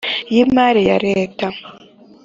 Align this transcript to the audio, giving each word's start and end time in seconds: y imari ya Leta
y 0.33 0.35
imari 0.43 0.81
ya 0.89 0.97
Leta 1.05 1.47